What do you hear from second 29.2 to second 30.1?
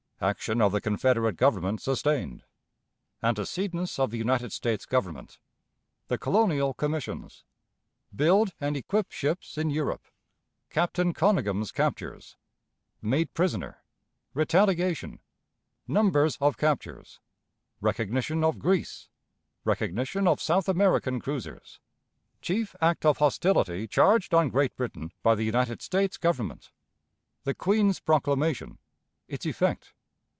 its Effect.